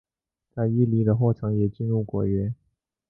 [0.49, 2.55] 在伊犁的霍城也进入果园。